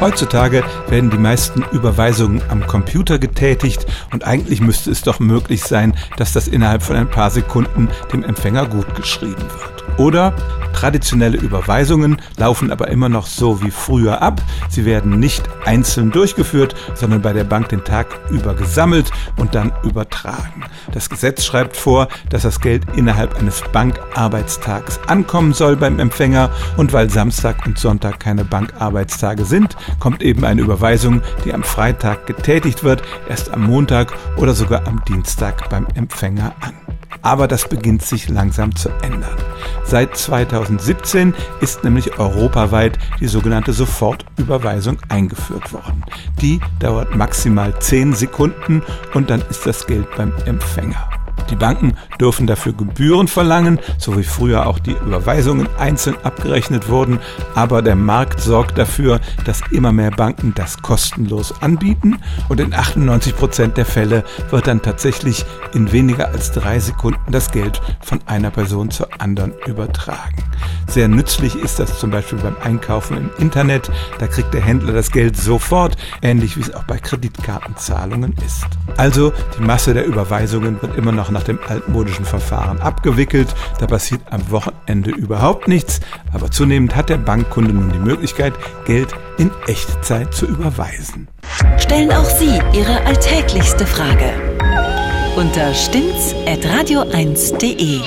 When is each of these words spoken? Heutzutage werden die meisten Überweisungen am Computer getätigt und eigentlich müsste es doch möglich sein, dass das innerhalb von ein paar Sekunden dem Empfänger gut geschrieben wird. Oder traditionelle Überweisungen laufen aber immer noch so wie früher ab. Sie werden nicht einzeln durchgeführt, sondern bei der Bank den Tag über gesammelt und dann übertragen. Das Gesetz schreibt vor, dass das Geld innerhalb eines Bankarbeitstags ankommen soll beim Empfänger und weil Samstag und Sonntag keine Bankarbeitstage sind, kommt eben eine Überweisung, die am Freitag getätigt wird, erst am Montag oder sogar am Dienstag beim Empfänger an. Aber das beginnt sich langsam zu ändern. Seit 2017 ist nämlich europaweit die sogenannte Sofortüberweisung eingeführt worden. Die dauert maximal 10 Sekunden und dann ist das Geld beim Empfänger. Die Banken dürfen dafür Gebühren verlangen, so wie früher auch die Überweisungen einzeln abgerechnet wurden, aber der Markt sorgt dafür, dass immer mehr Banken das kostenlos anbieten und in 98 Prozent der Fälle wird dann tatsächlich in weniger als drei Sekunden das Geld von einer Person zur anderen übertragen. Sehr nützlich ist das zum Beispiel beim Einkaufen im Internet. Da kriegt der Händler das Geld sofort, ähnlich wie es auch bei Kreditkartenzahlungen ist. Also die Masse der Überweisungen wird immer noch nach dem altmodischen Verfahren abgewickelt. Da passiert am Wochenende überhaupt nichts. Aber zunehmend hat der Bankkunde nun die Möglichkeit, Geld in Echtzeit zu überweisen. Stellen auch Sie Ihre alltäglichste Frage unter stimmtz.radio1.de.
Heutzutage 0.00 0.64
werden 0.88 1.10
die 1.10 1.18
meisten 1.18 1.62
Überweisungen 1.72 2.40
am 2.48 2.66
Computer 2.66 3.18
getätigt 3.18 3.84
und 4.12 4.24
eigentlich 4.24 4.62
müsste 4.62 4.90
es 4.90 5.02
doch 5.02 5.20
möglich 5.20 5.62
sein, 5.62 5.94
dass 6.16 6.32
das 6.32 6.48
innerhalb 6.48 6.82
von 6.82 6.96
ein 6.96 7.10
paar 7.10 7.30
Sekunden 7.30 7.90
dem 8.10 8.24
Empfänger 8.24 8.64
gut 8.64 8.94
geschrieben 8.94 9.42
wird. 9.42 9.98
Oder 9.98 10.34
traditionelle 10.72 11.36
Überweisungen 11.36 12.22
laufen 12.38 12.70
aber 12.70 12.88
immer 12.88 13.10
noch 13.10 13.26
so 13.26 13.62
wie 13.62 13.70
früher 13.70 14.22
ab. 14.22 14.40
Sie 14.70 14.86
werden 14.86 15.18
nicht 15.18 15.42
einzeln 15.66 16.10
durchgeführt, 16.10 16.74
sondern 16.94 17.20
bei 17.20 17.34
der 17.34 17.44
Bank 17.44 17.68
den 17.68 17.84
Tag 17.84 18.06
über 18.30 18.54
gesammelt 18.54 19.10
und 19.36 19.54
dann 19.54 19.72
übertragen. 19.82 20.64
Das 20.92 21.10
Gesetz 21.10 21.44
schreibt 21.44 21.76
vor, 21.76 22.08
dass 22.30 22.42
das 22.42 22.60
Geld 22.60 22.84
innerhalb 22.96 23.38
eines 23.38 23.62
Bankarbeitstags 23.72 25.00
ankommen 25.06 25.52
soll 25.52 25.76
beim 25.76 25.98
Empfänger 25.98 26.50
und 26.78 26.94
weil 26.94 27.10
Samstag 27.10 27.66
und 27.66 27.78
Sonntag 27.78 28.18
keine 28.20 28.44
Bankarbeitstage 28.44 29.44
sind, 29.44 29.76
kommt 29.98 30.22
eben 30.22 30.44
eine 30.44 30.62
Überweisung, 30.62 31.22
die 31.44 31.52
am 31.52 31.62
Freitag 31.62 32.26
getätigt 32.26 32.84
wird, 32.84 33.02
erst 33.28 33.50
am 33.52 33.64
Montag 33.64 34.12
oder 34.36 34.54
sogar 34.54 34.86
am 34.86 35.02
Dienstag 35.06 35.68
beim 35.70 35.86
Empfänger 35.94 36.54
an. 36.60 36.74
Aber 37.22 37.48
das 37.48 37.68
beginnt 37.68 38.02
sich 38.02 38.28
langsam 38.28 38.74
zu 38.74 38.88
ändern. 39.02 39.36
Seit 39.84 40.16
2017 40.16 41.34
ist 41.60 41.84
nämlich 41.84 42.18
europaweit 42.18 42.98
die 43.18 43.26
sogenannte 43.26 43.72
Sofortüberweisung 43.72 44.98
eingeführt 45.08 45.72
worden. 45.72 46.04
Die 46.40 46.60
dauert 46.78 47.14
maximal 47.14 47.78
10 47.78 48.14
Sekunden 48.14 48.82
und 49.14 49.28
dann 49.28 49.42
ist 49.50 49.66
das 49.66 49.86
Geld 49.86 50.06
beim 50.16 50.32
Empfänger. 50.46 51.19
Die 51.50 51.56
Banken 51.56 51.94
dürfen 52.20 52.46
dafür 52.46 52.72
Gebühren 52.72 53.28
verlangen, 53.28 53.78
so 53.98 54.16
wie 54.16 54.22
früher 54.22 54.66
auch 54.66 54.78
die 54.78 54.92
Überweisungen 54.92 55.68
einzeln 55.78 56.16
abgerechnet 56.22 56.88
wurden, 56.88 57.18
aber 57.54 57.82
der 57.82 57.96
Markt 57.96 58.40
sorgt 58.40 58.78
dafür, 58.78 59.20
dass 59.44 59.60
immer 59.70 59.92
mehr 59.92 60.10
Banken 60.10 60.54
das 60.54 60.80
kostenlos 60.80 61.60
anbieten 61.60 62.18
und 62.48 62.60
in 62.60 62.72
98 62.72 63.36
Prozent 63.36 63.76
der 63.76 63.86
Fälle 63.86 64.24
wird 64.50 64.66
dann 64.66 64.82
tatsächlich 64.82 65.44
in 65.74 65.92
weniger 65.92 66.28
als 66.28 66.52
drei 66.52 66.78
Sekunden 66.78 67.32
das 67.32 67.50
Geld 67.50 67.80
von 68.00 68.20
einer 68.26 68.50
Person 68.50 68.90
zur 68.90 69.08
anderen 69.18 69.52
übertragen. 69.66 70.44
Sehr 70.90 71.06
nützlich 71.06 71.54
ist 71.54 71.78
das 71.78 72.00
zum 72.00 72.10
Beispiel 72.10 72.38
beim 72.38 72.56
Einkaufen 72.64 73.16
im 73.16 73.30
Internet. 73.38 73.90
Da 74.18 74.26
kriegt 74.26 74.52
der 74.52 74.60
Händler 74.60 74.92
das 74.92 75.12
Geld 75.12 75.36
sofort, 75.36 75.96
ähnlich 76.20 76.56
wie 76.56 76.62
es 76.62 76.74
auch 76.74 76.82
bei 76.82 76.98
Kreditkartenzahlungen 76.98 78.34
ist. 78.44 78.66
Also 78.96 79.32
die 79.56 79.62
Masse 79.62 79.94
der 79.94 80.04
Überweisungen 80.04 80.82
wird 80.82 80.96
immer 80.96 81.12
noch 81.12 81.30
nach 81.40 81.46
dem 81.46 81.58
altmodischen 81.66 82.26
Verfahren 82.26 82.80
abgewickelt. 82.80 83.54
Da 83.78 83.86
passiert 83.86 84.20
am 84.30 84.50
Wochenende 84.50 85.10
überhaupt 85.10 85.68
nichts. 85.68 86.00
Aber 86.32 86.50
zunehmend 86.50 86.96
hat 86.96 87.08
der 87.08 87.16
Bankkunde 87.16 87.72
nun 87.72 87.90
die 87.92 87.98
Möglichkeit, 87.98 88.52
Geld 88.84 89.08
in 89.38 89.50
Echtzeit 89.66 90.34
zu 90.34 90.44
überweisen. 90.46 91.28
Stellen 91.78 92.12
auch 92.12 92.24
Sie 92.24 92.60
Ihre 92.74 93.00
alltäglichste 93.06 93.86
Frage 93.86 94.34
unter 95.36 95.72
stimmtz.radio1.de. 95.72 98.00